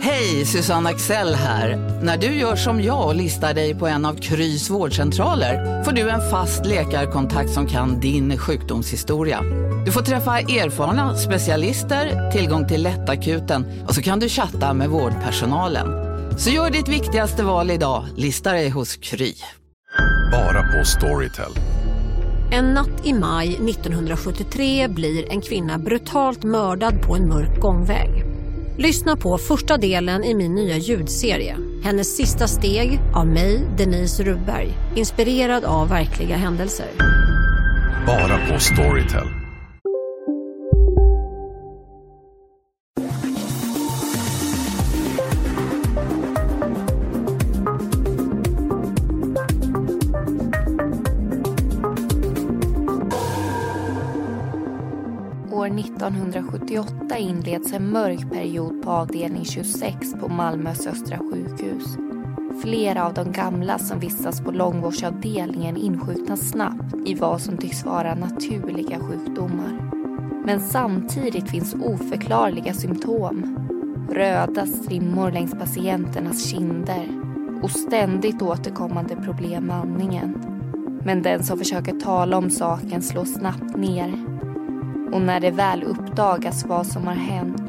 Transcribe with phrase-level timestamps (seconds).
[0.00, 1.76] Hej, Susanne Axel här.
[2.02, 6.10] När du gör som jag och listar dig på en av Krys vårdcentraler får du
[6.10, 9.42] en fast läkarkontakt som kan din sjukdomshistoria.
[9.86, 15.86] Du får träffa erfarna specialister, tillgång till lättakuten och så kan du chatta med vårdpersonalen.
[16.38, 19.34] Så gör ditt viktigaste val idag, lista dig hos Kry.
[20.32, 21.52] Bara på Storytel.
[22.52, 28.27] En natt i maj 1973 blir en kvinna brutalt mördad på en mörk gångväg.
[28.80, 31.56] Lyssna på första delen i min nya ljudserie.
[31.82, 34.68] Hennes sista steg av mig, Denise Rubberg.
[34.96, 36.86] Inspirerad av verkliga händelser.
[38.06, 39.47] Bara på Storytel.
[55.68, 61.96] År 1978 inleds en mörk period på avdelning 26 på Malmös östra sjukhus.
[62.62, 68.14] Flera av de gamla som vistas på långvårdsavdelningen insjuknar snabbt i vad som tycks vara
[68.14, 69.90] naturliga sjukdomar.
[70.44, 73.56] Men samtidigt finns oförklarliga symptom.
[74.12, 77.08] Röda strimmor längs patienternas kinder
[77.62, 80.34] och ständigt återkommande problem med andningen.
[81.04, 84.27] Men den som försöker tala om saken slås snabbt ner
[85.12, 87.62] och när det väl uppdagas vad som har hänt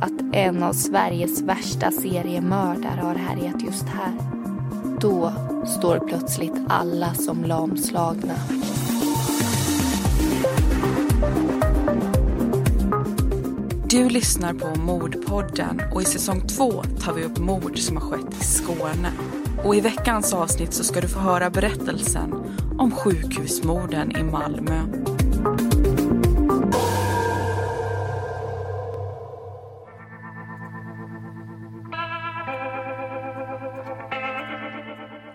[0.00, 4.12] att en av Sveriges värsta seriemördare har härjat just här
[5.00, 5.32] då
[5.66, 8.34] står plötsligt alla som lamslagna.
[13.90, 18.40] Du lyssnar på Mordpodden och i säsong två tar vi upp mord som har skett
[18.40, 19.12] i Skåne.
[19.64, 22.34] Och i veckans avsnitt så ska du få höra berättelsen
[22.78, 24.80] om sjukhusmorden i Malmö.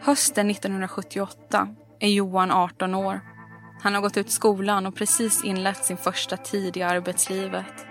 [0.07, 3.22] Hösten 1978 är Johan 18 år.
[3.81, 7.85] Han har gått ut skolan och precis inlett sin första tid i arbetslivet.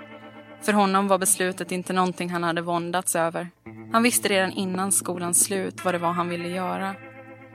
[0.61, 3.51] För honom var beslutet inte någonting han hade våndats över.
[3.93, 6.95] Han visste redan innan skolans slut vad det var han ville göra.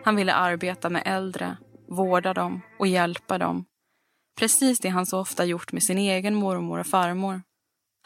[0.04, 1.58] Han ville arbeta med äldre,
[1.90, 3.66] vårda dem och hjälpa dem.
[4.40, 7.42] Precis det han så ofta gjort med sin egen mormor och farmor.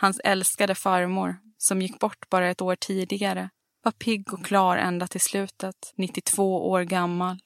[0.02, 3.50] Hans älskade farmor, som gick bort bara ett år tidigare,
[3.86, 7.40] var pigg och klar ända till slutet, 92 år gammal.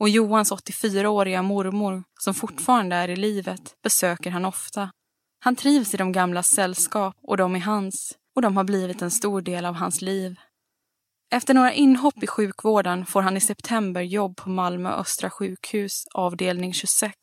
[0.00, 4.90] Och Johans 84-åriga mormor, som fortfarande är i livet, besöker han ofta.
[5.38, 9.10] Han trivs i de gamla sällskap och de är hans och de har blivit en
[9.10, 10.40] stor del av hans liv.
[11.32, 16.72] Efter några inhopp i sjukvården får han i september jobb på Malmö Östra sjukhus, avdelning
[16.72, 17.14] 26.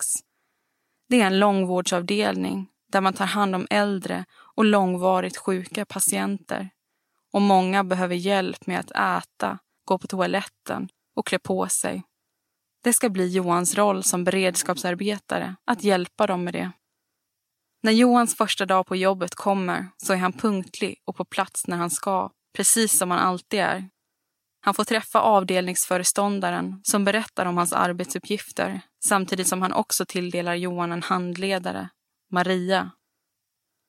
[1.10, 4.26] Det är en långvårdsavdelning där man tar hand om äldre
[4.56, 6.70] och långvarigt sjuka patienter.
[7.38, 12.04] Och många behöver hjälp med att äta, gå på toaletten och klä på sig.
[12.84, 16.72] Det ska bli Johans roll som beredskapsarbetare att hjälpa dem med det.
[17.84, 21.78] När Johans första dag på jobbet kommer så är han punktlig och på plats när
[21.78, 23.90] han ska, precis som han alltid är.
[24.62, 30.92] Han får träffa avdelningsföreståndaren som berättar om hans arbetsuppgifter samtidigt som han också tilldelar Johan
[30.92, 31.90] en handledare,
[32.32, 32.92] Maria.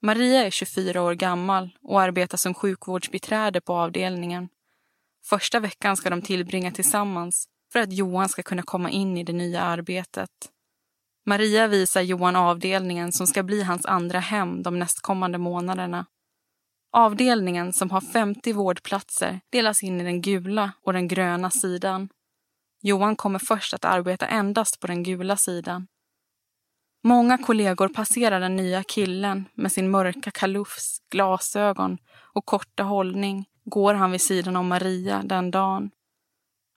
[0.03, 4.49] Maria är 24 år gammal och arbetar som sjukvårdsbiträde på avdelningen.
[5.25, 9.33] Första veckan ska de tillbringa tillsammans för att Johan ska kunna komma in i det
[9.33, 10.31] nya arbetet.
[11.27, 16.07] Maria visar Johan avdelningen som ska bli hans andra hem de nästkommande månaderna.
[16.93, 22.09] Avdelningen, som har 50 vårdplatser, delas in i den gula och den gröna sidan.
[22.83, 25.87] Johan kommer först att arbeta endast på den gula sidan.
[27.05, 31.99] Många kollegor passerar den nya killen med sin mörka kalufs, glasögon
[32.35, 35.91] och korta hållning går han vid sidan om Maria den dagen.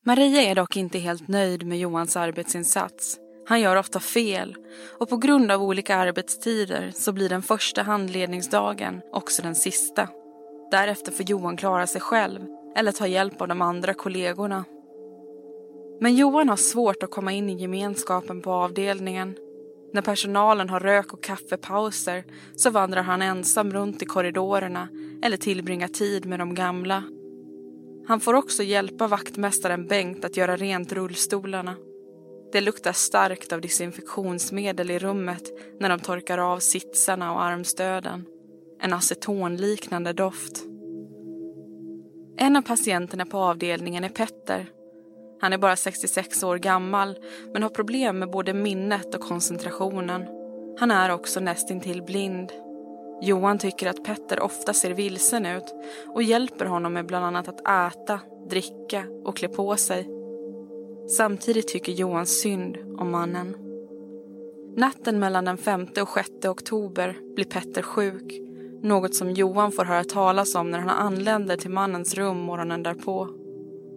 [0.05, 3.17] Maria är dock inte helt nöjd med Johans arbetsinsats.
[3.47, 4.55] Han gör ofta fel
[4.99, 10.07] och på grund av olika arbetstider så blir den första handledningsdagen också den sista.
[10.71, 12.41] Därefter får Johan klara sig själv
[12.75, 14.65] eller ta hjälp av de andra kollegorna.
[15.99, 19.35] Men Johan har svårt att komma in i gemenskapen på avdelningen.
[19.93, 22.23] När personalen har rök och kaffepauser
[22.55, 24.87] så vandrar han ensam runt i korridorerna
[25.23, 27.03] eller tillbringar tid med de gamla.
[28.07, 31.75] Han får också hjälpa vaktmästaren Bengt att göra rent rullstolarna.
[32.51, 35.43] Det luktar starkt av desinfektionsmedel i rummet
[35.79, 38.25] när de torkar av sitsarna och armstöden.
[38.79, 40.63] En acetonliknande doft.
[42.37, 44.69] En av patienterna på avdelningen är Petter.
[45.41, 47.17] Han är bara 66 år gammal
[47.53, 50.25] men har problem med både minnet och koncentrationen.
[50.79, 52.51] Han är också nästintill blind.
[53.21, 55.75] Johan tycker att Petter ofta ser vilsen ut
[56.07, 60.09] och hjälper honom med bland annat att äta, dricka och klä på sig.
[61.17, 63.55] Samtidigt tycker Johan synd om mannen.
[64.77, 68.41] Natten mellan den 5 och 6 oktober blir Petter sjuk.
[68.83, 73.40] Något som Johan får höra talas om när han anländer till mannens rum morgonen därpå.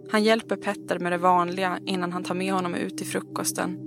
[0.09, 3.77] Han hjälper Petter med det vanliga innan han tar med honom ut till frukosten.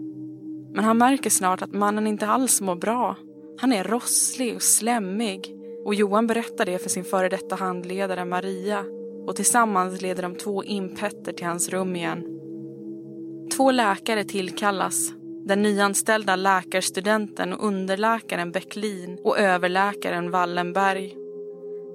[0.74, 3.16] Men han märker snart att mannen inte alls mår bra.
[3.60, 5.54] Han är rosslig och slemmig
[5.84, 8.84] och Johan berättar det för sin före detta handledare Maria
[9.26, 12.24] och tillsammans leder de två in Petter till hans rum igen.
[13.56, 15.12] Två läkare tillkallas.
[15.44, 21.16] Den nyanställda läkarstudenten och underläkaren Bäcklin och överläkaren Wallenberg.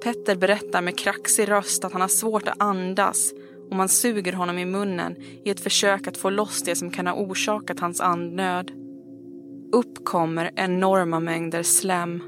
[0.03, 3.33] Petter berättar med kraxig röst att han har svårt att andas
[3.69, 5.15] och man suger honom i munnen
[5.45, 8.71] i ett försök att få loss det som kan ha orsakat hans andnöd.
[9.71, 12.23] Upp kommer enorma mängder slem.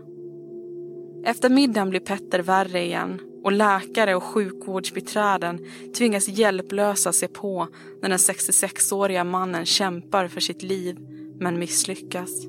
[1.26, 5.60] Efter middagen blir Petter värre igen och läkare och sjukvårdsbiträden
[5.98, 7.68] tvingas hjälplösa se på
[8.02, 10.98] när den 66-åriga mannen kämpar för sitt liv
[11.40, 12.46] men misslyckas.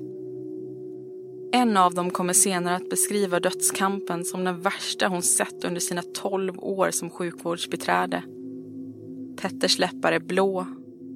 [1.51, 6.01] En av dem kommer senare att beskriva dödskampen som den värsta hon sett under sina
[6.13, 8.23] 12 år som sjukvårdsbiträde.
[9.41, 10.65] Petters läppar är blå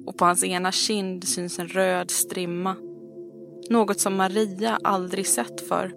[0.06, 2.76] och på hans ena kind syns en röd strimma.
[3.70, 5.92] Något som Maria aldrig sett för.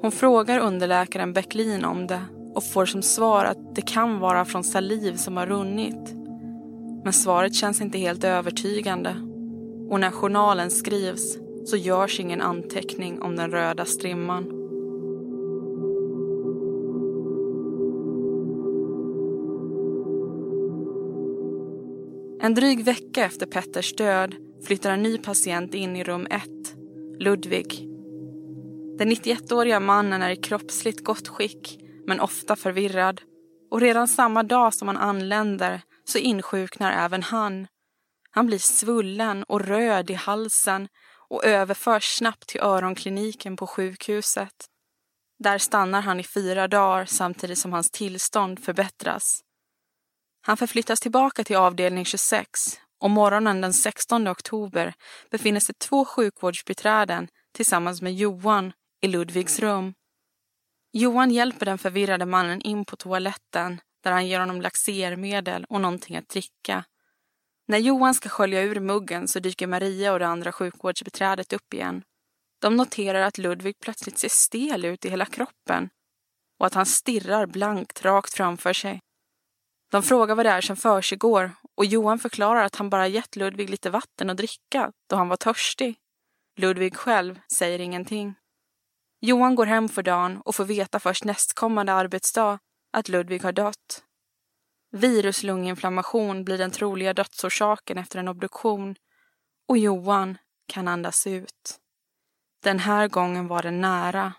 [0.00, 2.20] Hon frågar underläkaren Bäcklin om det
[2.54, 6.14] och får som svar att det kan vara från saliv som har runnit.
[7.04, 9.10] Men svaret känns inte helt övertygande
[9.90, 14.61] och när journalen skrivs så görs ingen anteckning om den röda strimman.
[22.44, 24.34] En dryg vecka efter Petters död
[24.66, 26.42] flyttar en ny patient in i rum 1,
[27.18, 27.88] Ludvig.
[28.98, 33.20] Den 91-åriga mannen är i kroppsligt gott skick men ofta förvirrad
[33.70, 37.66] och redan samma dag som han anländer så insjuknar även han.
[38.30, 40.88] Han blir svullen och röd i halsen
[41.28, 44.66] och överförs snabbt till öronkliniken på sjukhuset.
[45.38, 49.40] Där stannar han i fyra dagar samtidigt som hans tillstånd förbättras.
[50.42, 54.94] Han förflyttas tillbaka till avdelning 26 och morgonen den 16 oktober
[55.30, 59.94] befinner sig två sjukvårdsbiträden tillsammans med Johan i Ludvigs rum.
[60.92, 66.16] Johan hjälper den förvirrade mannen in på toaletten där han ger honom laxermedel och någonting
[66.16, 66.84] att dricka.
[67.68, 72.02] När Johan ska skölja ur muggen så dyker Maria och det andra sjukvårdsbiträdet upp igen.
[72.60, 75.90] De noterar att Ludvig plötsligt ser stel ut i hela kroppen
[76.58, 79.00] och att han stirrar blankt rakt framför sig.
[79.92, 83.70] De frågar vad det är som försiggår och Johan förklarar att han bara gett Ludvig
[83.70, 85.96] lite vatten att dricka då han var törstig.
[86.58, 88.34] Ludvig själv säger ingenting.
[89.20, 92.58] Johan går hem för dagen och får veta först nästkommande arbetsdag
[92.92, 94.04] att Ludvig har dött.
[94.90, 98.96] Viruslunginflammation blir den troliga dödsorsaken efter en obduktion
[99.68, 101.78] och Johan kan andas ut.
[102.62, 104.32] Den här gången var det nära.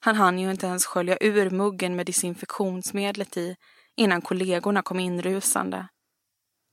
[0.00, 3.56] Han hann ju inte ens skölja ur muggen med desinfektionsmedlet i
[3.98, 5.88] innan kollegorna kom inrusande.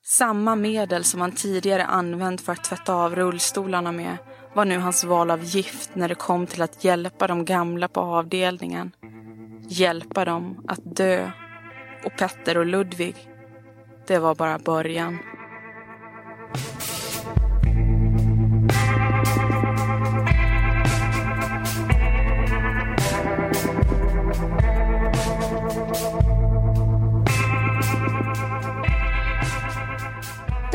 [0.05, 4.17] Samma medel som han tidigare använt för att tvätta av rullstolarna med
[4.53, 8.01] var nu hans val av gift när det kom till att hjälpa de gamla på
[8.01, 8.91] avdelningen.
[9.69, 11.31] Hjälpa dem att dö.
[12.05, 13.15] Och Petter och Ludvig,
[14.07, 15.17] det var bara början.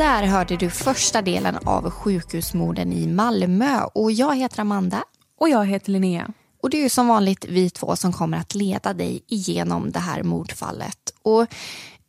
[0.01, 5.03] Där hörde du första delen av sjukhusmorden i Malmö och jag heter Amanda.
[5.39, 6.33] Och jag heter Linnea.
[6.61, 9.99] Och det är ju som vanligt vi två som kommer att leda dig igenom det
[9.99, 11.13] här mordfallet.
[11.21, 11.47] Och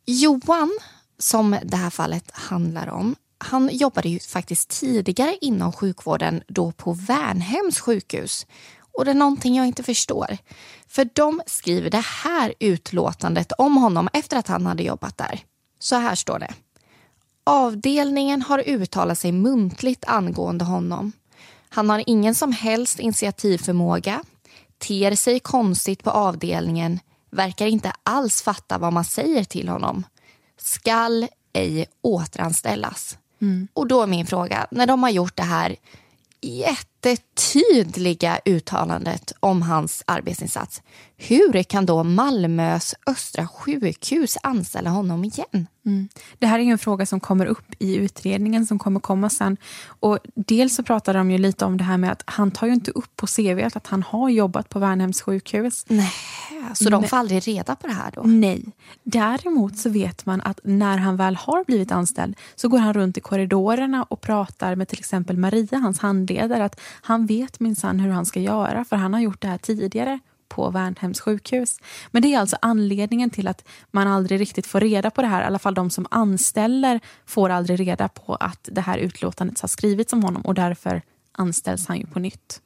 [0.05, 0.79] Johan,
[1.19, 6.93] som det här fallet handlar om, han jobbade ju faktiskt tidigare inom sjukvården då på
[6.93, 8.47] Värnhems sjukhus.
[8.97, 10.37] Och det är någonting jag inte förstår.
[10.87, 15.39] För de skriver det här utlåtandet om honom efter att han hade jobbat där.
[15.79, 16.53] Så här står det.
[17.43, 21.11] Avdelningen har uttalat sig muntligt angående honom.
[21.69, 24.23] Han har ingen som helst initiativförmåga,
[24.77, 30.03] ter sig konstigt på avdelningen, verkar inte alls fatta vad man säger till honom.
[30.57, 33.17] Skall ej återanställas.
[33.41, 33.67] Mm.
[33.73, 35.75] Och då är min fråga, när de har gjort det här
[37.09, 40.81] jättetydliga uttalandet om hans arbetsinsats.
[41.17, 45.67] Hur kan då Malmös Östra sjukhus anställa honom igen?
[45.85, 46.09] Mm.
[46.39, 49.57] Det här är en fråga som kommer upp i utredningen som kommer komma sen.
[49.85, 52.73] Och dels så pratar de ju lite om det här med att han tar ju
[52.73, 55.85] inte upp på CV att han har jobbat på Värnhems sjukhus.
[55.87, 56.13] Nej,
[56.73, 58.21] så de får aldrig reda på det här då?
[58.25, 58.63] Nej.
[59.03, 63.17] Däremot så vet man att när han väl har blivit anställd så går han runt
[63.17, 68.11] i korridorerna och pratar med till exempel Maria, hans handledare, att han vet minsann hur
[68.11, 71.79] han ska göra för han har gjort det här tidigare på Värnhems sjukhus.
[72.11, 75.41] Men det är alltså anledningen till att man aldrig riktigt får reda på det här.
[75.41, 79.67] I alla fall de som anställer får aldrig reda på att det här utlåtandet har
[79.67, 82.61] skrivits om honom och därför anställs han ju på nytt.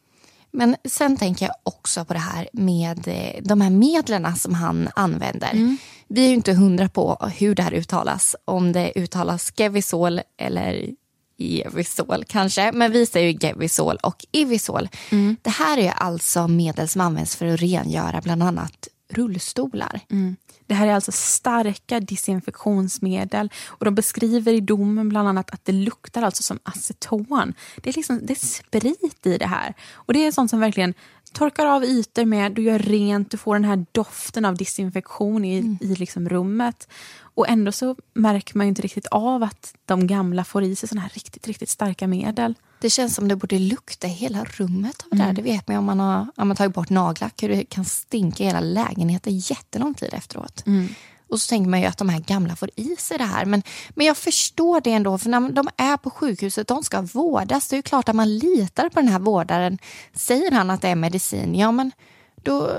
[0.52, 4.90] Men sen tänker jag också på det här med eh, de här medlen som han
[4.96, 5.52] använder.
[5.52, 5.78] Mm.
[6.08, 8.36] Vi är ju inte hundra på hur det här uttalas.
[8.46, 10.90] Om det uttalas Gevisol eller
[11.38, 14.90] Evisol kanske, men vi säger ju Gevisol och Ivisol.
[15.10, 15.38] Mm.
[15.42, 20.00] Det här är alltså medel som används för att rengöra bland annat rullstolar.
[20.10, 20.36] Mm.
[20.68, 25.72] Det här är alltså starka desinfektionsmedel och de beskriver i domen bland annat att det
[25.72, 27.54] luktar alltså som aceton.
[27.78, 30.94] Det är, liksom, det är sprit i det här och det är sånt som verkligen
[31.38, 35.58] torkar av ytor med, du gör rent, du får den här doften av desinfektion i,
[35.58, 35.78] mm.
[35.82, 36.88] i liksom rummet.
[37.20, 41.02] Och ändå så märker man inte riktigt av att de gamla får i sig såna
[41.02, 42.54] här riktigt, riktigt starka medel.
[42.82, 45.36] Det känns som det borde lukta i hela rummet av det mm.
[45.36, 48.44] Det vet man om man har, om man tagit bort nagellack, hur det kan stinka
[48.44, 50.64] i hela lägenheten jättelång tid efteråt.
[50.66, 50.88] Mm.
[51.30, 53.46] Och så tänker man ju att de här gamla får i sig det här.
[53.46, 57.68] Men, men jag förstår det ändå, för när de är på sjukhuset, de ska vårdas.
[57.68, 59.78] Det är ju klart att man litar på den här vårdaren.
[60.14, 61.92] Säger han att det är medicin, ja men
[62.36, 62.72] då,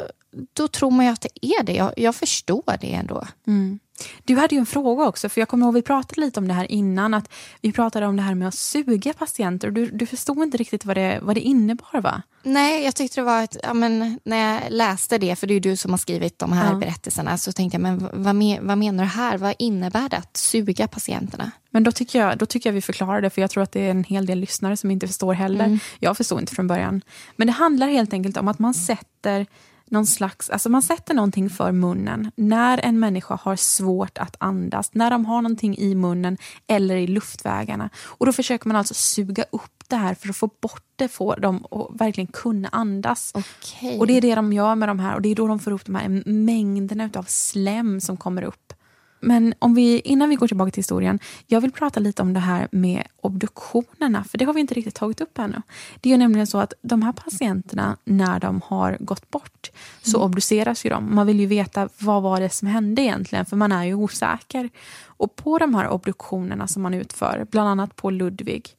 [0.52, 1.72] då tror man ju att det är det.
[1.72, 3.26] Jag, jag förstår det ändå.
[3.46, 3.78] Mm.
[4.24, 6.54] Du hade ju en fråga också, för jag kommer ihåg vi pratade lite om det
[6.54, 7.14] här innan.
[7.14, 9.70] att Vi pratade om det här med att suga patienter.
[9.70, 12.22] Du, du förstod inte riktigt vad det, vad det innebar va?
[12.42, 15.60] Nej, jag tyckte det var ett, ja, men, när jag läste det, för det är
[15.60, 16.78] du som har skrivit de här ja.
[16.78, 19.38] berättelserna, så tänkte jag, men vad, vad menar du här?
[19.38, 21.50] Vad innebär det att suga patienterna?
[21.70, 23.80] Men då tycker, jag, då tycker jag vi förklarar det, för jag tror att det
[23.80, 25.64] är en hel del lyssnare som inte förstår heller.
[25.64, 25.78] Mm.
[25.98, 27.02] Jag förstod inte från början.
[27.36, 29.46] Men det handlar helt enkelt om att man sätter
[29.90, 34.90] någon slags, alltså man sätter någonting för munnen när en människa har svårt att andas,
[34.94, 37.90] när de har någonting i munnen eller i luftvägarna.
[37.96, 41.34] Och då försöker man alltså suga upp det här för att få bort det, få
[41.34, 43.32] dem att verkligen kunna andas.
[43.34, 43.98] Okay.
[43.98, 45.70] Och det är det de gör med de här och det är då de får
[45.70, 48.72] upp de här mängderna av slem som kommer upp.
[49.20, 52.40] Men om vi, innan vi går tillbaka till historien, jag vill prata lite om det
[52.40, 55.62] här med obduktionerna, för det har vi inte riktigt tagit upp ännu.
[56.00, 59.70] Det är nämligen så att de här patienterna, när de har gått bort,
[60.02, 60.26] så mm.
[60.26, 61.14] obduceras ju de.
[61.14, 64.70] Man vill ju veta vad var det som hände egentligen, för man är ju osäker.
[65.04, 68.76] Och på de här obduktionerna som man utför, bland annat på Ludvig,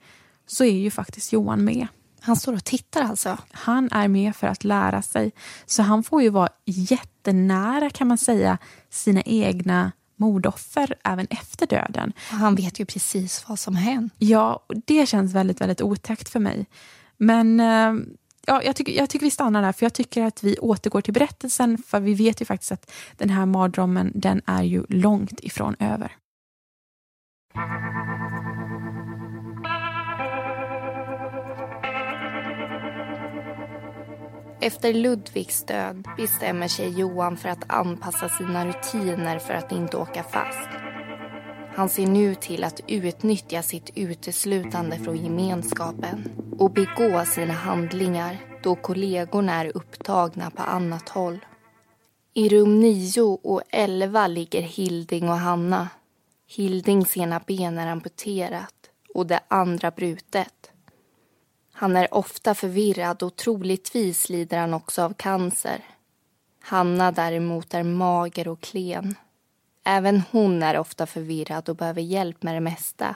[0.47, 1.87] så är ju faktiskt Johan med.
[2.21, 3.37] Han står och tittar alltså?
[3.51, 5.31] Han är med för att lära sig.
[5.65, 8.57] Så han får ju vara jättenära kan man säga
[8.89, 12.13] sina egna mordoffer även efter döden.
[12.17, 14.13] Han vet ju precis vad som hänt.
[14.17, 16.65] Ja, det känns väldigt, väldigt otäckt för mig.
[17.17, 17.93] Men eh,
[18.45, 21.13] ja, jag, tycker, jag tycker vi stannar där, för jag tycker att vi återgår till
[21.13, 25.75] berättelsen, för vi vet ju faktiskt att den här mardrömmen, den är ju långt ifrån
[25.79, 26.15] över.
[34.61, 40.23] Efter Ludvigs död bestämmer sig Johan för att anpassa sina rutiner för att inte åka
[40.23, 40.69] fast.
[41.75, 48.75] Han ser nu till att utnyttja sitt uteslutande från gemenskapen och begå sina handlingar då
[48.75, 51.45] kollegorna är upptagna på annat håll.
[52.33, 55.89] I rum 9 och 11 ligger Hilding och Hanna.
[56.47, 58.75] Hildings ena ben är amputerat
[59.13, 60.68] och det andra brutet.
[61.79, 65.85] Han är ofta förvirrad och troligtvis lider han också av cancer.
[66.61, 69.15] Hanna däremot är mager och klen.
[69.83, 73.15] Även hon är ofta förvirrad och behöver hjälp med det mesta.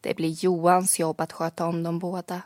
[0.00, 2.42] Det blir Johans jobb att sköta om dem båda.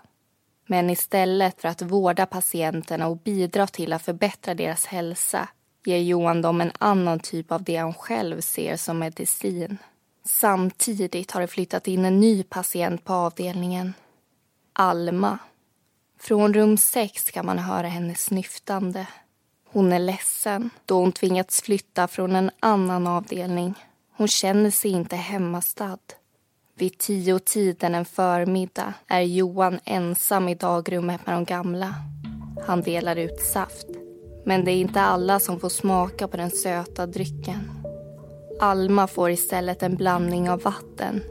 [0.67, 5.49] Men istället för att vårda patienterna och bidra till att förbättra deras hälsa
[5.85, 9.79] ger Johan dem en annan typ av det han själv ser som medicin.
[10.25, 13.95] Samtidigt har det flyttat in en ny patient på avdelningen
[14.73, 15.39] Alma.
[16.19, 19.07] Från rum sex kan man höra henne snyftande.
[19.73, 23.75] Hon är ledsen då hon tvingats flytta från en annan avdelning.
[24.17, 25.99] Hon känner sig inte hemmastad.
[26.75, 31.95] Vid tio tiden en förmiddag är Johan ensam i dagrummet med de gamla.
[32.67, 33.87] Han delar ut saft.
[34.45, 37.71] Men det är inte alla som får smaka på den söta drycken.
[38.61, 41.23] Alma får istället en blandning av vatten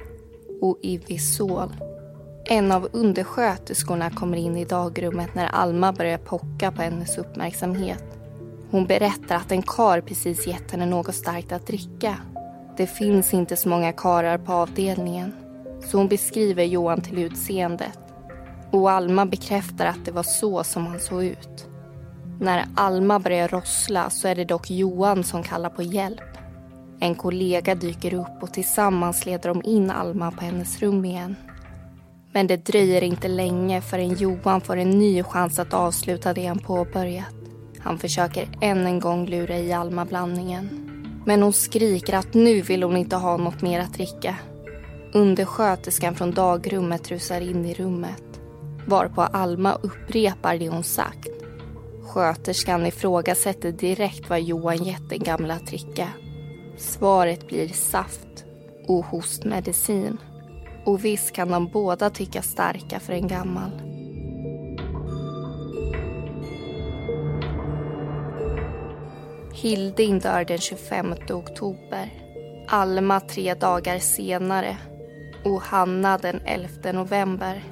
[0.62, 1.89] och Ivisol
[2.52, 8.04] en av undersköterskorna kommer in i dagrummet när Alma börjar pocka på hennes uppmärksamhet.
[8.72, 12.18] Hon berättar att en kar precis gett henne något starkt att dricka.
[12.78, 15.34] Det finns inte så många karar på avdelningen.
[15.86, 18.00] Så hon beskriver Johan till utseendet.
[18.72, 21.68] Och Alma bekräftar att det var så som han såg ut.
[22.40, 26.38] När Alma börjar rossla så är det dock Johan som kallar på hjälp.
[27.00, 31.36] En kollega dyker upp och tillsammans leder de in Alma på hennes rum igen.
[32.34, 36.60] Men det dröjer inte länge förrän Johan får en ny chans att avsluta det han
[36.60, 37.36] påbörjat.
[37.80, 40.70] Han försöker än en gång lura i Alma-blandningen.
[41.26, 44.36] Men hon skriker att nu vill hon inte ha något mer att dricka.
[45.14, 48.24] Undersköterskan från dagrummet rusar in i rummet.
[48.86, 51.30] Varpå Alma upprepar det hon sagt.
[52.04, 56.10] Sköterskan ifrågasätter direkt vad Johan gett den gamla att dricka.
[56.78, 58.46] Svaret blir saft
[58.88, 60.18] och hostmedicin.
[60.86, 63.72] Och visst kan de båda tycka starka för en gammal.
[69.54, 72.14] Hilding dör den 25 oktober.
[72.68, 74.78] Alma tre dagar senare
[75.46, 77.64] och Hanna den 11 november.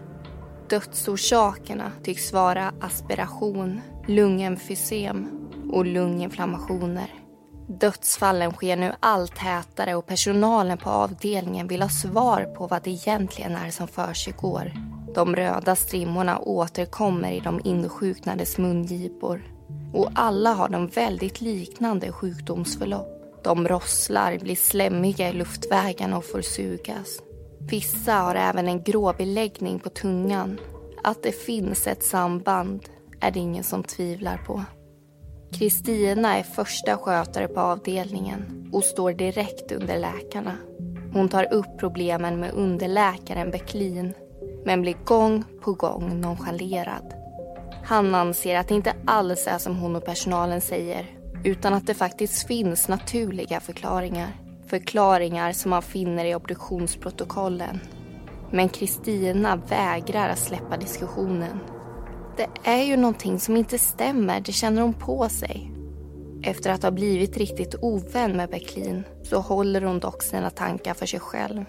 [0.69, 5.27] Dödsorsakerna tycks vara aspiration, lungemfysem
[5.71, 7.26] och lunginflammationer.
[7.69, 12.89] Dödsfallen sker nu allt tätare och personalen på avdelningen vill ha svar på vad det
[12.89, 14.71] egentligen är som försiggår.
[15.15, 19.41] De röda strimmorna återkommer i de insjuknades mungipor.
[19.93, 23.41] Och alla har de väldigt liknande sjukdomsförlopp.
[23.43, 27.19] De rosslar, blir slemmiga i luftvägarna och får sugas.
[27.59, 30.59] Vissa har även en grå beläggning på tungan.
[31.03, 32.89] Att det finns ett samband
[33.21, 34.63] är det ingen som tvivlar på.
[35.51, 40.57] Kristina är första skötare på avdelningen och står direkt under läkarna.
[41.13, 44.13] Hon tar upp problemen med underläkaren Bäcklin
[44.65, 47.13] men blir gång på gång nonchalerad.
[47.83, 51.05] Han anser att det inte alls är som hon och personalen säger
[51.43, 54.27] utan att det faktiskt finns naturliga förklaringar.
[54.67, 57.79] Förklaringar som man finner i obduktionsprotokollen.
[58.51, 61.59] Men Kristina vägrar att släppa diskussionen.
[62.37, 65.71] Det är ju någonting som inte stämmer, det känner hon på sig.
[66.43, 71.05] Efter att ha blivit riktigt ovän med Bäcklin så håller hon dock sina tankar för
[71.05, 71.65] sig själv.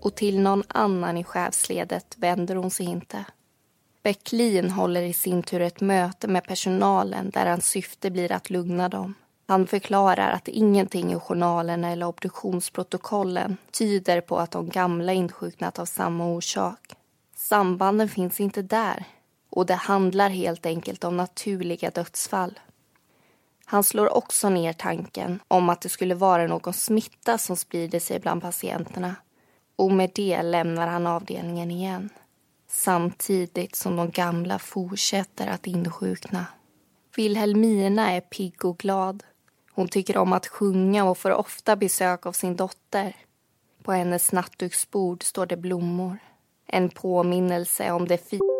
[0.00, 3.24] Och till någon annan i chefsledet vänder hon sig inte.
[4.02, 8.88] Bäcklin håller i sin tur ett möte med personalen där hans syfte blir att lugna
[8.88, 9.14] dem.
[9.46, 15.84] Han förklarar att ingenting i journalerna eller obduktionsprotokollen tyder på att de gamla insjuknat av
[15.84, 16.80] samma orsak.
[17.36, 19.06] Sambanden finns inte där
[19.50, 22.58] och det handlar helt enkelt om naturliga dödsfall.
[23.64, 28.20] Han slår också ner tanken om att det skulle vara någon smitta som sprider sig
[28.20, 29.16] bland patienterna
[29.76, 32.10] och med det lämnar han avdelningen igen
[32.70, 36.46] samtidigt som de gamla fortsätter att insjukna.
[37.16, 39.24] Wilhelmina är pigg och glad.
[39.72, 43.16] Hon tycker om att sjunga och får ofta besök av sin dotter.
[43.82, 46.18] På hennes nattduksbord står det blommor.
[46.66, 48.59] En påminnelse om det fina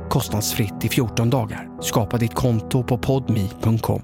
[0.11, 1.67] kostnadsfritt i 14 dagar.
[1.81, 4.01] Skapa ditt konto på podmi.com.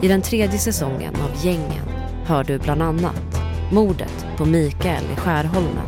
[0.00, 1.86] I den tredje säsongen av Gängen
[2.26, 3.38] hör du bland annat
[3.72, 5.86] mordet på Mikael i Skärholmen,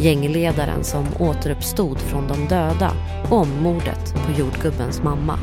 [0.00, 2.92] gängledaren som återuppstod från de döda
[3.30, 5.38] och mordet på jordgubbens mamma.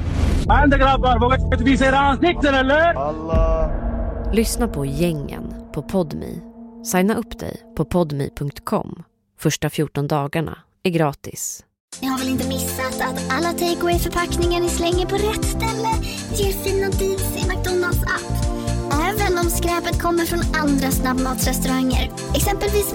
[4.34, 6.49] Lyssna på Gängen på Podmi.
[6.84, 9.04] Signa upp dig på podmi.com.
[9.40, 11.66] Första 14 dagarna är gratis.
[12.02, 15.90] Ni har väl inte missat att alla takeaway förpackningar ni slänger på rätt ställe
[16.36, 18.46] ger fina deals i McDonalds app.
[18.94, 22.12] Även om skräpet kommer från andra snabbmatsrestauranger.
[22.36, 22.94] Exempelvis...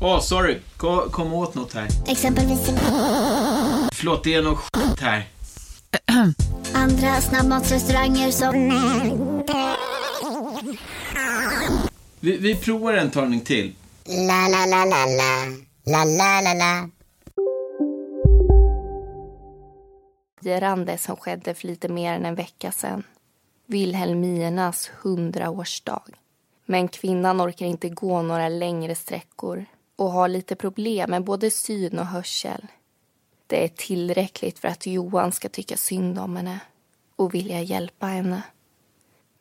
[0.00, 0.58] Åh, oh, sorry.
[0.76, 1.88] Kom, kom åt något här.
[2.06, 2.66] Exempelvis...
[3.92, 5.24] Förlåt, det är något skit här.
[6.74, 8.70] Andra snabbmatsrestauranger som...
[12.26, 13.74] Vi, vi provar en talning till.
[14.04, 15.46] La, la, la, la, la.
[15.84, 16.90] La, la, la, la.
[20.42, 23.02] firande som skedde för lite mer än en vecka sedan.
[23.66, 26.02] Vilhelminas hundraårsdag.
[26.64, 29.64] Men kvinnan orkar inte gå några längre sträckor
[29.96, 32.66] och har lite problem med både syn och hörsel.
[33.46, 36.60] Det är tillräckligt för att Johan ska tycka synd om henne
[37.16, 38.42] och vilja hjälpa henne.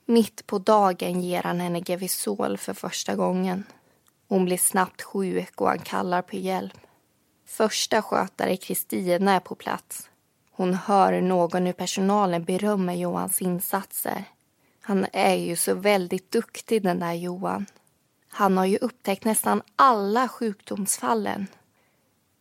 [0.07, 3.63] Mitt på dagen ger han henne Gevisol för första gången.
[4.27, 6.77] Hon blir snabbt sjuk och han kallar på hjälp.
[7.45, 10.09] Första skötare Kristina är på plats.
[10.51, 14.23] Hon hör någon ur personalen berömma Johans insatser.
[14.81, 17.65] Han är ju så väldigt duktig den där Johan.
[18.29, 21.47] Han har ju upptäckt nästan alla sjukdomsfallen.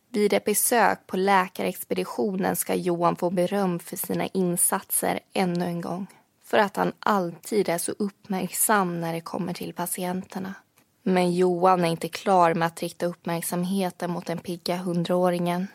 [0.09, 6.07] Vid ett besök på läkarexpeditionen ska Johan få beröm för sina insatser ännu en gång.
[6.55, 10.55] För att han alltid är så uppmärksam när det kommer till patienterna.
[11.03, 15.67] Men Johan är inte klar med att rikta uppmärksamheten mot den pigga hundraåringen.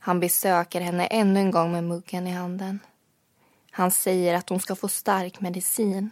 [0.00, 2.80] Han besöker henne ännu en gång med muggen i handen.
[3.70, 6.10] Han säger att hon ska få stark medicin.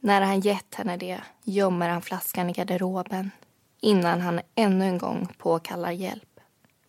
[0.00, 3.30] När han gett henne det gömmer han flaskan i garderoben
[3.80, 6.40] innan han ännu en gång påkallar hjälp.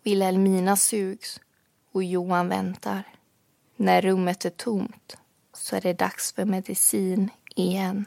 [0.02, 1.40] Wilhelmina sugs
[1.92, 3.02] och Johan väntar.
[3.76, 5.16] När rummet är tomt
[5.70, 8.04] så är det dags för medicin igen.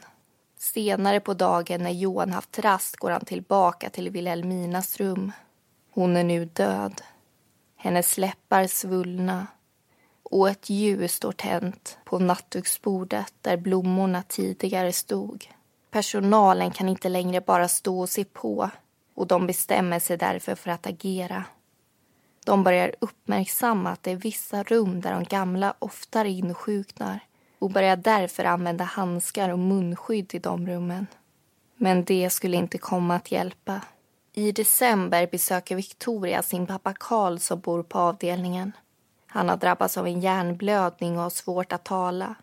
[0.56, 5.32] Senare på dagen när Johan haft rast går han tillbaka till Wilhelminas rum.
[5.90, 7.02] Hon är nu död.
[7.76, 9.46] Hennes läppar svullna
[10.22, 15.46] och ett ljus står tänt på nattduksbordet där blommorna tidigare stod.
[15.90, 18.70] Personalen kan inte längre bara stå och se på
[19.14, 21.44] och de bestämmer sig därför för att agera.
[22.44, 27.20] De börjar uppmärksamma att det är vissa rum där de gamla oftare insjuknar
[27.64, 31.06] och börjar därför använda handskar och munskydd i de rummen.
[31.76, 33.80] Men det skulle inte komma att hjälpa.
[34.32, 38.72] I december besöker Victoria sin pappa Karl som bor på avdelningen.
[39.26, 42.34] Han har drabbats av en hjärnblödning och har svårt att tala.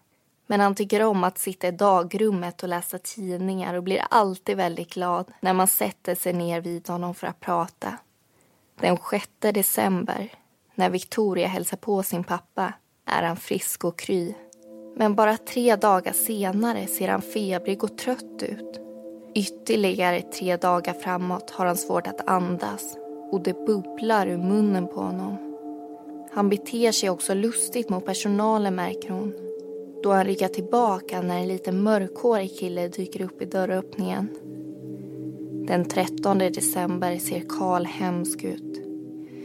[0.48, 4.94] Men han tycker om att sitta i dagrummet och läsa tidningar och blir alltid väldigt
[4.94, 7.98] glad när man sätter sig ner vid honom för att prata.
[8.80, 10.30] Den 6 december,
[10.76, 12.74] när Victoria hälsar på sin pappa,
[13.06, 14.34] är han frisk och kry.
[14.96, 18.80] Men bara tre dagar senare ser han febrig och trött ut.
[19.36, 22.98] Ytterligare tre dagar framåt har han svårt att andas
[23.32, 25.38] och det bubblar ur munnen på honom.
[26.32, 29.34] Han beter sig också lustigt mot personalen märker hon.
[30.04, 34.30] Då han ryggar tillbaka när en liten mörkhårig kille dyker upp i dörröppningen.
[35.68, 38.82] Den 13 december ser Karl hemsk ut.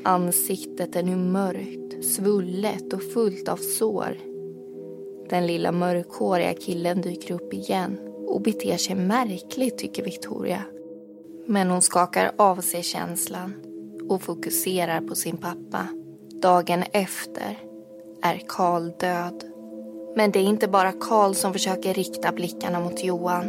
[0.04, 4.16] Ansiktet är nu mörkt, svullet och fullt av sår.
[5.28, 10.62] Den lilla mörkhåriga killen dyker upp igen och beter sig märkligt, tycker Victoria.
[11.46, 13.54] Men hon skakar av sig känslan
[14.08, 15.86] och fokuserar på sin pappa.
[16.42, 17.58] Dagen efter
[18.22, 19.44] är Karl död.
[20.16, 23.44] Men det är inte bara Karl som försöker rikta blickarna mot Johan.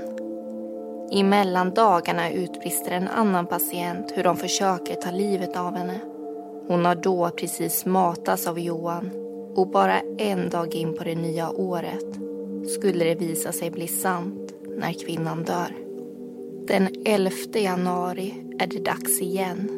[1.12, 6.00] I mellandagarna utbrister en annan patient hur de försöker ta livet av henne.
[6.68, 9.27] Hon har då precis matats av Johan
[9.58, 12.20] och bara en dag in på det nya året
[12.68, 15.76] skulle det visa sig bli sant när kvinnan dör.
[16.68, 19.72] Den 11 januari är det dags igen.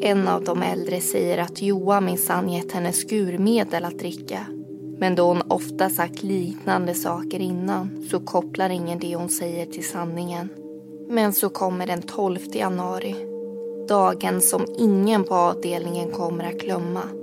[0.00, 4.46] En av de äldre säger att Johan minsann gett henne skurmedel att dricka.
[4.98, 9.88] Men då hon ofta sagt liknande saker innan så kopplar ingen det hon säger till
[9.88, 10.48] sanningen.
[11.08, 13.16] Men så kommer den 12 januari.
[13.88, 17.21] Dagen som ingen på avdelningen kommer att glömma.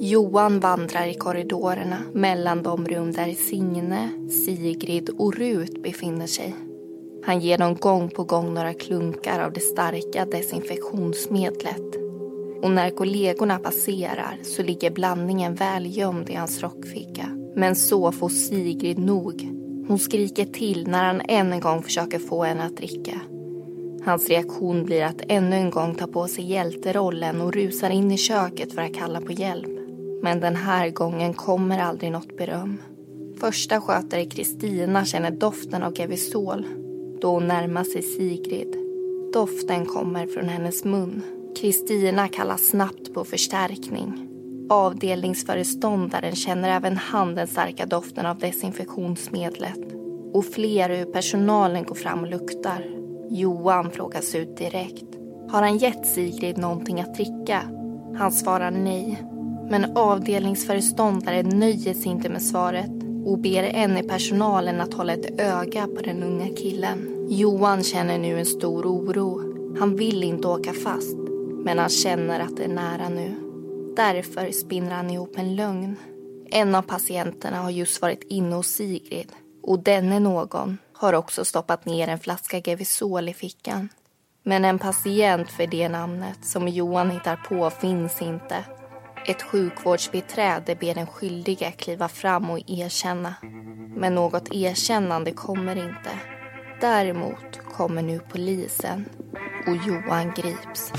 [0.00, 6.54] Johan vandrar i korridorerna mellan de rum där Signe, Sigrid och Rut befinner sig.
[7.24, 11.96] Han ger dem gång på gång några klunkar av det starka desinfektionsmedlet.
[12.62, 17.52] Och när kollegorna passerar så ligger blandningen väl gömd i hans rockficka.
[17.56, 19.48] Men så får Sigrid nog.
[19.88, 23.20] Hon skriker till när han än en gång försöker få henne att dricka.
[24.04, 28.16] Hans reaktion blir att ännu en gång ta på sig hjälterollen och rusar in i
[28.16, 29.77] köket för att kalla på hjälp.
[30.28, 32.78] Men den här gången kommer aldrig något beröm.
[33.40, 36.66] Första skötare Kristina känner doften av Gevisol
[37.20, 38.76] då hon närmar sig Sigrid.
[39.32, 41.22] Doften kommer från hennes mun.
[41.60, 44.28] Kristina kallar snabbt på förstärkning.
[44.70, 49.92] Avdelningsföreståndaren känner även han den starka doften av desinfektionsmedlet.
[50.32, 52.84] Och fler ur personalen går fram och luktar.
[53.30, 55.06] Johan frågas ut direkt.
[55.50, 57.62] Har han gett Sigrid någonting att dricka?
[58.14, 59.24] Han svarar nej.
[59.70, 62.90] Men avdelningsföreståndaren nöjer sig inte med svaret
[63.24, 67.26] och ber en i personalen att hålla ett öga på den unga killen.
[67.30, 69.42] Johan känner nu en stor oro.
[69.78, 71.16] Han vill inte åka fast,
[71.64, 73.34] men han känner att det är nära nu.
[73.96, 75.96] Därför spinner han ihop en lögn.
[76.50, 81.86] En av patienterna har just varit inne hos Sigrid Och denne någon har också stoppat
[81.86, 83.88] ner en flaska Gevisol i fickan.
[84.42, 88.64] Men en patient för det namnet som Johan hittar på finns inte.
[89.28, 93.34] Ett sjukvårdsbiträde ber den skyldige kliva fram och erkänna.
[93.96, 96.10] Men något erkännande kommer inte.
[96.80, 99.04] Däremot kommer nu polisen
[99.66, 100.92] och Johan grips.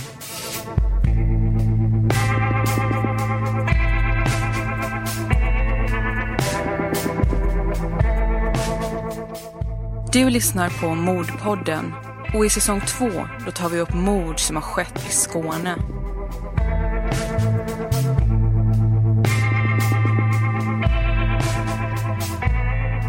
[10.13, 11.93] Du lyssnar på Mordpodden
[12.33, 13.09] och i säsong två
[13.45, 15.75] då tar vi upp mord som har skett i Skåne.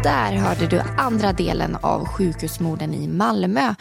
[0.03, 3.75] Där hörde du andra delen av sjukhusmorden i Malmö.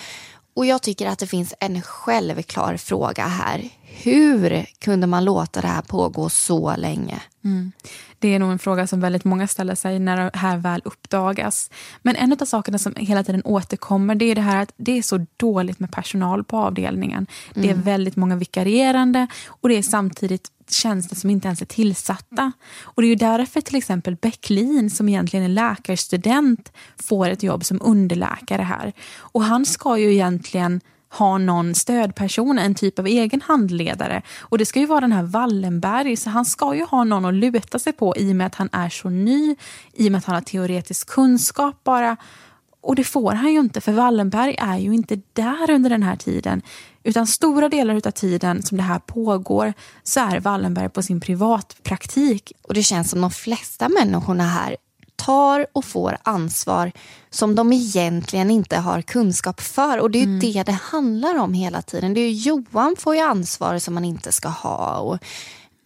[0.56, 3.68] Och jag tycker att det finns en självklar fråga här.
[4.02, 7.22] Hur kunde man låta det här pågå så länge?
[7.44, 7.72] Mm.
[8.18, 11.70] Det är nog en fråga som väldigt många ställer sig när det här väl uppdagas.
[12.02, 15.02] Men en av sakerna som hela tiden återkommer det är det här att det är
[15.02, 17.26] så dåligt med personal på avdelningen.
[17.54, 17.82] Det är mm.
[17.82, 22.52] väldigt många vikarierande och det är samtidigt tjänster som inte ens är tillsatta.
[22.82, 27.64] Och Det är ju därför till exempel Bäcklin, som egentligen är läkarstudent, får ett jobb
[27.64, 28.92] som underläkare här.
[29.16, 30.80] Och han ska ju egentligen
[31.12, 34.22] ha någon stödperson, en typ av egen handledare.
[34.40, 37.34] Och det ska ju vara den här Wallenberg, så han ska ju ha någon att
[37.34, 39.56] luta sig på i och med att han är så ny,
[39.92, 42.16] i och med att han har teoretisk kunskap bara.
[42.82, 46.16] Och det får han ju inte, för Wallenberg är ju inte där under den här
[46.16, 46.62] tiden.
[47.02, 52.52] Utan stora delar av tiden som det här pågår så är Wallenberg på sin privatpraktik.
[52.62, 54.76] Och det känns som de flesta människorna här
[55.24, 56.92] tar och får ansvar
[57.30, 59.98] som de egentligen inte har kunskap för.
[59.98, 60.40] Och det är ju mm.
[60.40, 62.14] det det handlar om hela tiden.
[62.14, 64.98] Det är Johan får ju ansvar som man inte ska ha.
[64.98, 65.18] Och,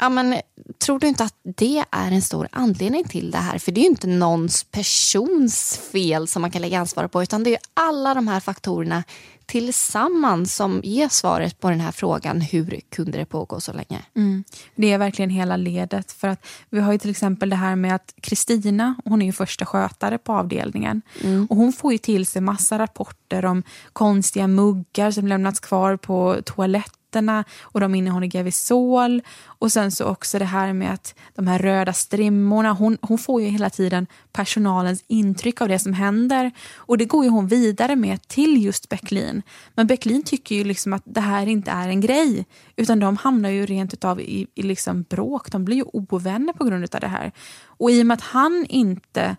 [0.00, 0.40] ja, men,
[0.84, 3.58] tror du inte att det är en stor anledning till det här?
[3.58, 7.44] För det är ju inte någons persons fel som man kan lägga ansvar på utan
[7.44, 9.04] det är alla de här faktorerna
[9.46, 14.02] tillsammans som ger svaret på den här frågan hur kunde det pågå så länge?
[14.16, 14.44] Mm.
[14.74, 16.12] Det är verkligen hela ledet.
[16.12, 19.32] För att Vi har ju till exempel det här med att Kristina, hon är ju
[19.32, 21.02] första skötare på avdelningen.
[21.22, 21.46] Mm.
[21.50, 26.36] Och Hon får ju till sig massa rapporter om konstiga muggar som lämnats kvar på
[26.44, 29.22] toaletten tabletterna och de innehåller Gavisol.
[29.60, 33.42] Och sen så också det här med att de här röda strimmorna, hon, hon får
[33.42, 36.52] ju hela tiden personalens intryck av det som händer.
[36.76, 39.42] Och det går ju hon vidare med till just Bäcklin.
[39.76, 42.46] Men Bäcklin tycker ju liksom att det här inte är en grej.
[42.76, 46.64] Utan de hamnar ju rent utav i, i liksom bråk, de blir ju ovänner på
[46.64, 47.32] grund av det här.
[47.78, 49.36] Och i och med att han inte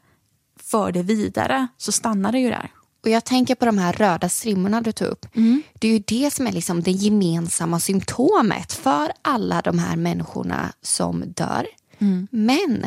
[0.62, 2.72] för det vidare så stannar det ju där.
[3.06, 5.26] Och Jag tänker på de här röda strimmorna du tog upp.
[5.36, 5.64] Mm.
[5.74, 10.74] Det är ju det som är liksom det gemensamma symptomet för alla de här människorna
[10.82, 11.68] som dör.
[12.00, 12.28] Mm.
[12.32, 12.86] Men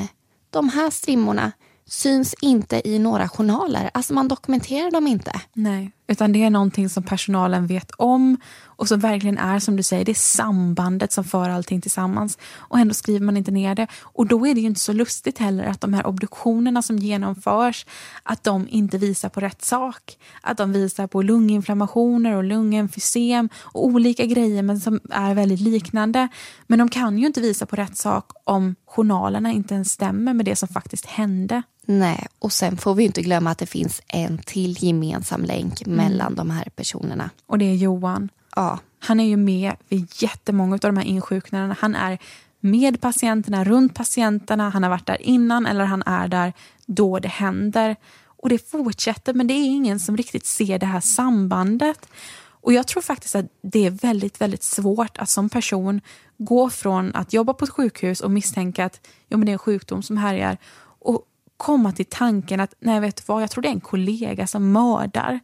[0.51, 1.53] de här strimmorna
[1.87, 3.91] syns inte i några journaler.
[3.95, 5.41] Alltså man dokumenterar dem inte.
[5.53, 9.83] Nej, utan det är någonting som personalen vet om och som verkligen är som du
[9.83, 12.39] säger, det är sambandet som för allting tillsammans.
[12.57, 13.87] Och ändå skriver man inte ner det.
[14.03, 17.87] Och då är det ju inte så lustigt heller att de här obduktionerna som genomförs,
[18.23, 20.19] att de inte visar på rätt sak.
[20.43, 26.29] Att de visar på lunginflammationer och lungemfysem och olika grejer men som är väldigt liknande.
[26.67, 30.45] Men de kan ju inte visa på rätt sak om journalerna inte ens stämmer med
[30.45, 31.63] det som faktiskt hände.
[31.91, 35.97] Nej, och sen får vi inte glömma att det finns en till gemensam länk mm.
[35.97, 37.31] mellan de här personerna.
[37.47, 38.29] Och det är Johan.
[38.57, 38.79] Ja.
[38.99, 41.77] Han är ju med vid jättemånga av de här insjuknandena.
[41.81, 42.19] Han är
[42.61, 44.71] med patienterna, runt patienterna.
[44.71, 46.53] Han har varit där innan eller han är där
[46.87, 47.97] då det händer.
[48.25, 52.09] Och det fortsätter men det är ingen som riktigt ser det här sambandet.
[52.49, 56.01] Och jag tror faktiskt att det är väldigt, väldigt svårt att som person
[56.39, 59.59] gå från att jobba på ett sjukhus och misstänka att ja, men det är en
[59.59, 60.57] sjukdom som härjar
[61.01, 61.25] och
[61.59, 64.73] komma till tanken att nej vet du vad, jag tror det är en kollega som
[64.73, 65.41] mördar.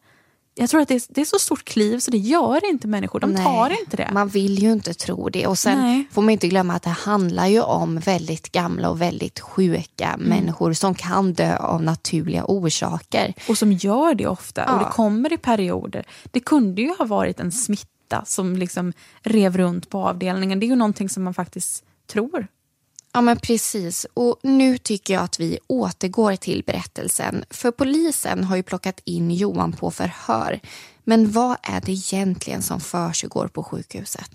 [0.57, 3.21] Jag tror att det är, det är så stort kliv så det gör inte människor.
[3.21, 4.11] De Nej, tar inte det.
[4.13, 5.47] Man vill ju inte tro det.
[5.47, 6.05] Och sen Nej.
[6.13, 10.29] får man inte glömma att det handlar ju om väldigt gamla och väldigt sjuka mm.
[10.29, 13.35] människor som kan dö av naturliga orsaker.
[13.49, 14.65] Och som gör det ofta.
[14.67, 14.73] Ja.
[14.73, 16.07] Och det kommer i perioder.
[16.25, 20.61] Det kunde ju ha varit en smitta som liksom rev runt på avdelningen.
[20.61, 22.47] Det är ju någonting som man faktiskt tror.
[23.17, 24.07] Ja men precis.
[24.15, 27.45] Och nu tycker jag att vi återgår till berättelsen.
[27.51, 30.61] För polisen har ju plockat in Johan på förhör.
[31.05, 34.31] Men vad är det egentligen som försiggår på sjukhuset?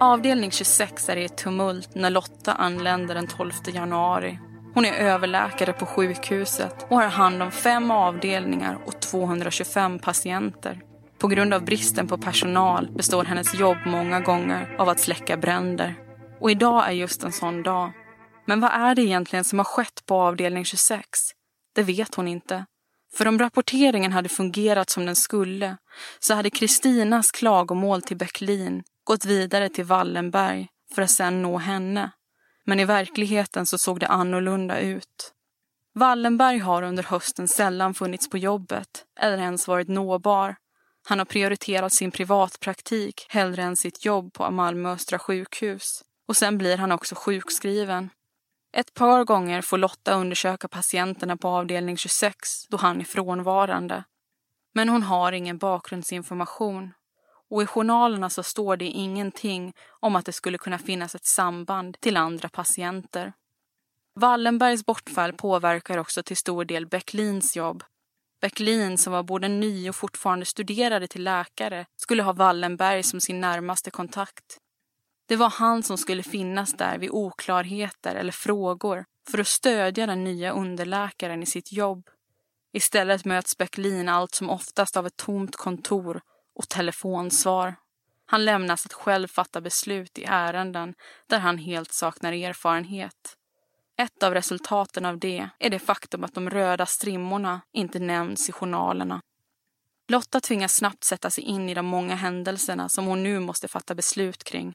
[0.00, 4.38] Avdelning 26 är i tumult när Lotta anländer den 12 januari.
[4.74, 10.91] Hon är överläkare på sjukhuset och har hand om fem avdelningar och 225 patienter.
[11.22, 15.94] På grund av bristen på personal består hennes jobb många gånger av att släcka bränder.
[16.40, 17.92] Och idag är just en sån dag.
[18.46, 21.06] Men vad är det egentligen som har skett på avdelning 26?
[21.74, 22.66] Det vet hon inte.
[23.16, 25.76] För om rapporteringen hade fungerat som den skulle
[26.20, 32.10] så hade Kristinas klagomål till Bäcklin gått vidare till Wallenberg för att sedan nå henne.
[32.66, 35.32] Men i verkligheten så såg det annorlunda ut.
[35.94, 40.56] Wallenberg har under hösten sällan funnits på jobbet eller ens varit nåbar.
[41.04, 46.02] Han har prioriterat sin privatpraktik hellre än sitt jobb på Malmö Östra sjukhus.
[46.28, 48.10] Och sen blir han också sjukskriven.
[48.76, 54.04] Ett par gånger får Lotta undersöka patienterna på avdelning 26 då han är frånvarande.
[54.74, 56.92] Men hon har ingen bakgrundsinformation
[57.50, 62.00] och i journalerna så står det ingenting om att det skulle kunna finnas ett samband
[62.00, 63.32] till andra patienter.
[64.14, 67.84] Wallenbergs bortfall påverkar också till stor del Bäcklins jobb.
[68.42, 73.40] Bäcklin, som var både ny och fortfarande studerade till läkare, skulle ha Wallenberg som sin
[73.40, 74.58] närmaste kontakt.
[75.28, 80.24] Det var han som skulle finnas där vid oklarheter eller frågor för att stödja den
[80.24, 82.08] nya underläkaren i sitt jobb.
[82.72, 86.20] Istället möts Bäcklin allt som oftast av ett tomt kontor
[86.54, 87.74] och telefonsvar.
[88.26, 90.94] Han lämnas att själv fatta beslut i ärenden
[91.26, 93.36] där han helt saknar erfarenhet.
[94.02, 98.52] Ett av resultaten av det är det faktum att de röda strimmorna inte nämns i
[98.52, 99.20] journalerna.
[100.08, 103.94] Lotta tvingas snabbt sätta sig in i de många händelserna som hon nu måste fatta
[103.94, 104.74] beslut kring.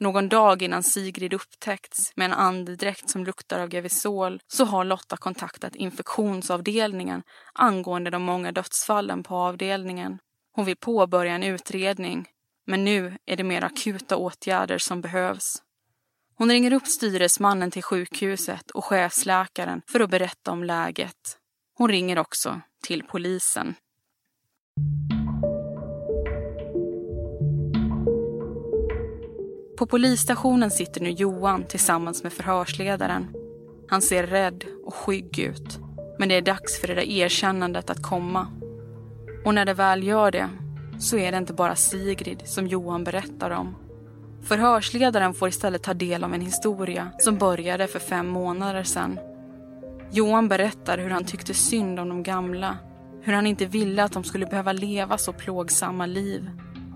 [0.00, 5.16] Någon dag innan Sigrid upptäckts med en andedräkt som luktar av Gevisol så har Lotta
[5.16, 7.22] kontaktat infektionsavdelningen
[7.52, 10.18] angående de många dödsfallen på avdelningen.
[10.52, 12.28] Hon vill påbörja en utredning,
[12.66, 15.62] men nu är det mer akuta åtgärder som behövs.
[16.36, 21.38] Hon ringer upp styresmannen till sjukhuset och chefsläkaren för att berätta om läget.
[21.78, 23.74] Hon ringer också till polisen.
[29.78, 33.34] På polisstationen sitter nu Johan tillsammans med förhörsledaren.
[33.88, 35.78] Han ser rädd och skygg ut.
[36.18, 38.46] Men det är dags för det där erkännandet att komma.
[39.44, 40.48] Och när det väl gör det
[41.00, 43.83] så är det inte bara Sigrid som Johan berättar om.
[44.44, 49.18] Förhörsledaren får istället ta del av en historia som började för fem månader sedan.
[50.10, 52.78] Johan berättar hur han tyckte synd om de gamla.
[53.22, 56.50] Hur han inte ville att de skulle behöva leva så plågsamma liv.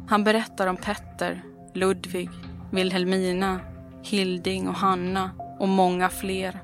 [0.08, 1.42] Han berättar om Petter,
[1.74, 2.30] Ludvig,
[2.72, 3.60] Wilhelmina,
[4.02, 6.62] Hilding och Hanna och många fler.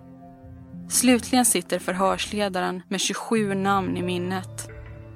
[0.88, 4.68] Slutligen sitter förhörsledaren med 27 namn i minnet.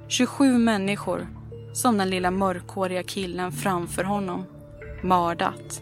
[0.07, 1.27] 27 människor
[1.73, 4.45] som den lilla mörkhåriga killen framför honom
[5.03, 5.81] mördat.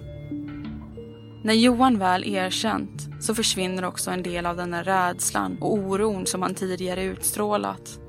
[1.44, 6.26] När Johan väl erkänt så försvinner också en del av den där rädslan och oron
[6.26, 8.00] som han tidigare utstrålat.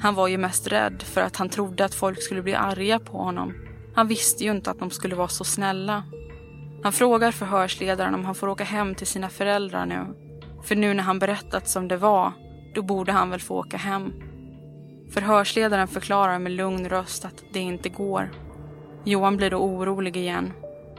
[0.00, 3.18] Han var ju mest rädd för att han trodde att folk skulle bli arga på
[3.18, 3.54] honom.
[3.94, 6.04] Han visste ju inte att de skulle vara så snälla.
[6.82, 10.06] Han frågar förhörsledaren om han får åka hem till sina föräldrar nu.
[10.64, 12.32] För nu när han berättat som det var,
[12.74, 14.12] då borde han väl få åka hem.
[15.10, 18.30] Förhörsledaren förklarar med lugn röst att det inte går.
[19.08, 20.52] Johan blir då orolig igen.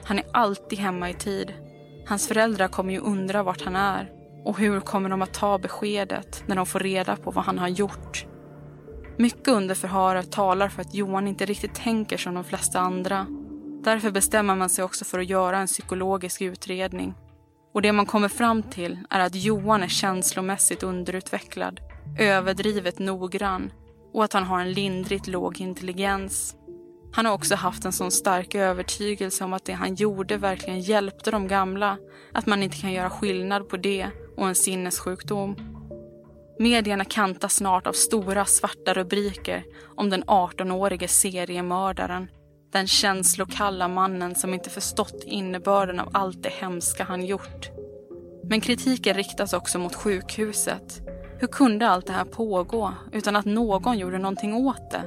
[0.03, 1.53] Han är alltid hemma i tid.
[2.07, 4.11] Hans föräldrar kommer ju undra vart han är.
[4.45, 7.67] Och hur kommer de att ta beskedet när de får reda på vad han har
[7.67, 8.25] gjort?
[9.17, 13.25] Mycket under förhöret talar för att Johan inte riktigt tänker som de flesta andra.
[13.83, 17.13] Därför bestämmer man sig också för att göra en psykologisk utredning.
[17.73, 21.79] Och det man kommer fram till är att Johan är känslomässigt underutvecklad,
[22.19, 23.71] överdrivet noggrann
[24.13, 26.55] och att han har en lindrigt låg intelligens.
[27.11, 31.31] Han har också haft en sån stark övertygelse om att det han gjorde verkligen hjälpte
[31.31, 31.97] de gamla
[32.33, 35.55] att man inte kan göra skillnad på det och en sinnessjukdom.
[36.59, 39.63] Medierna kantas snart av stora svarta rubriker
[39.95, 42.29] om den 18-årige seriemördaren.
[42.71, 47.69] Den känslokalla mannen som inte förstått innebörden av allt det hemska han gjort.
[48.43, 51.01] Men kritiken riktas också mot sjukhuset.
[51.39, 55.03] Hur kunde allt det här pågå utan att någon gjorde någonting åt det?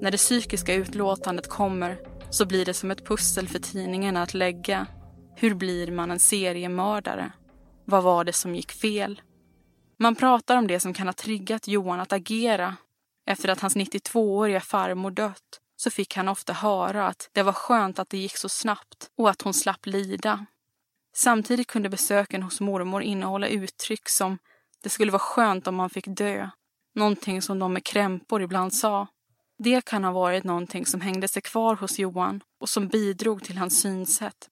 [0.00, 1.98] När det psykiska utlåtandet kommer
[2.30, 4.86] så blir det som ett pussel för tidningarna att lägga.
[5.36, 7.32] Hur blir man en seriemördare?
[7.84, 9.20] Vad var det som gick fel?
[9.98, 12.76] Man pratar om det som kan ha triggat Johan att agera.
[13.26, 17.98] Efter att hans 92-åriga farmor dött så fick han ofta höra att det var skönt
[17.98, 20.46] att det gick så snabbt och att hon slapp lida.
[21.16, 24.38] Samtidigt kunde besöken hos mormor innehålla uttryck som
[24.82, 26.48] det skulle vara skönt om man fick dö.
[26.94, 29.06] Någonting som de med krämpor ibland sa.
[29.62, 33.58] Det kan ha varit någonting som hängde sig kvar hos Johan och som bidrog till
[33.58, 34.48] hans synsätt.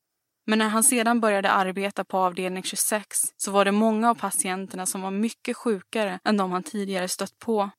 [0.46, 4.86] Men när han sedan började arbeta på avdelning 26 så var det många av patienterna
[4.86, 7.70] som var mycket sjukare än de han tidigare stött på.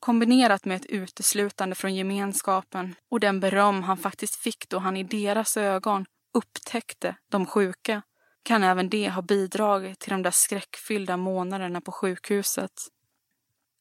[0.00, 5.02] Kombinerat med ett uteslutande från gemenskapen och den beröm han faktiskt fick då han i
[5.02, 8.02] deras ögon upptäckte de sjuka
[8.42, 12.72] kan även det ha bidragit till de där skräckfyllda månaderna på sjukhuset.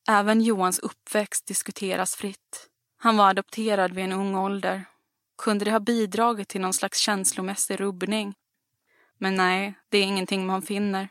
[0.09, 2.69] Även Johans uppväxt diskuteras fritt.
[3.03, 4.85] Han var adopterad vid en ung ålder.
[5.37, 8.33] Kunde det ha bidragit till någon slags känslomässig rubbning?
[9.17, 11.09] Men nej, det är ingenting man finner.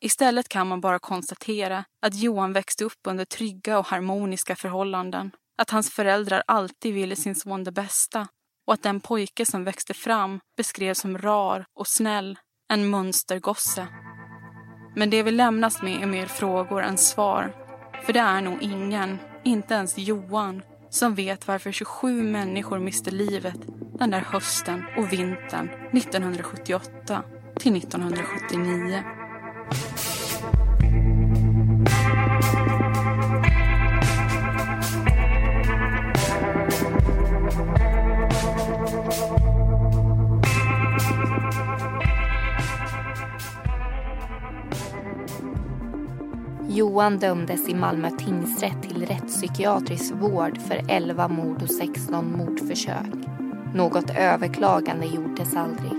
[0.00, 5.30] Istället kan man bara konstatera att Johan växte upp under trygga och harmoniska förhållanden.
[5.58, 8.28] Att hans föräldrar alltid ville sin son det bästa
[8.66, 13.86] och att den pojke som växte fram beskrevs som rar och snäll, en mönstergosse.
[14.96, 17.52] Men det vi lämnas med är mer frågor än svar.
[18.06, 23.60] För det är nog ingen, inte ens Johan, som vet varför 27 människor miste livet
[23.98, 27.22] den där hösten och vintern 1978
[27.58, 29.02] till 1979.
[46.80, 53.14] Johan dömdes i Malmö tingsrätt till rättspsykiatrisk vård för 11 mord och 16 mordförsök.
[53.74, 55.92] Något överklagande gjordes aldrig.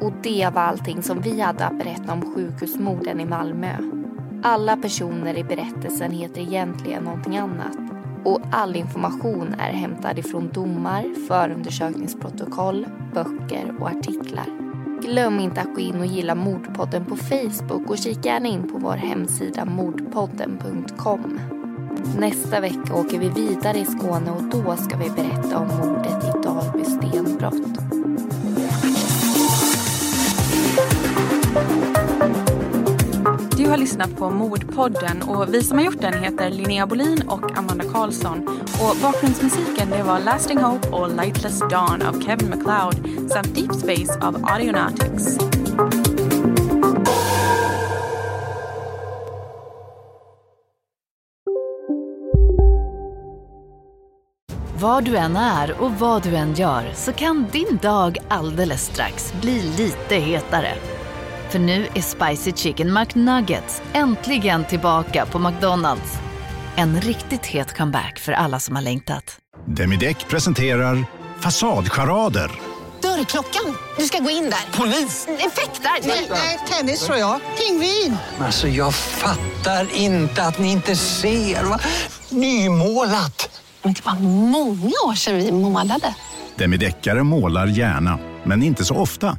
[0.00, 3.76] Och det var allting som vi hade att berätta om sjukhusmorden i Malmö.
[4.42, 7.76] Alla personer i berättelsen heter egentligen någonting annat.
[8.24, 14.61] Och all information är hämtad ifrån domar, förundersökningsprotokoll, böcker och artiklar.
[15.02, 18.78] Glöm inte att gå in och gilla Mordpodden på Facebook och kika gärna in på
[18.78, 21.40] vår hemsida mordpodden.com.
[22.18, 26.42] Nästa vecka åker vi vidare i Skåne och då ska vi berätta om mordet i
[26.42, 27.91] Dalby stenbrott.
[33.72, 37.84] Har lyssnat på Mordpodden och vi som har gjort den heter Linnea Bolin och Amanda
[37.84, 38.48] Karlsson.
[38.58, 44.18] Och bakgrundsmusiken det var Lasting Hope och Lightless Dawn av Kevin MacLeod samt Deep Space
[44.20, 45.38] av Audionautics.
[54.80, 59.34] Var du än är och vad du än gör så kan din dag alldeles strax
[59.40, 60.74] bli lite hetare.
[61.52, 66.18] För nu är Spicy Chicken McNuggets äntligen tillbaka på McDonalds.
[66.76, 69.38] En riktigt het comeback för alla som har längtat.
[69.66, 71.04] Demideck presenterar
[71.40, 72.50] Fasadcharader.
[73.02, 73.76] Dörrklockan.
[73.98, 74.78] Du ska gå in där.
[74.78, 75.26] Polis?
[75.28, 76.08] Effektar?
[76.30, 77.40] Nej, tennis tror jag.
[77.58, 78.16] Pingvin.
[78.38, 81.64] Alltså, jag fattar inte att ni inte ser.
[81.64, 81.80] Va?
[82.30, 83.60] Nymålat.
[83.82, 84.14] Men det var
[84.50, 86.14] många år sedan vi målade.
[86.56, 89.38] Demideckare målar gärna, men inte så ofta.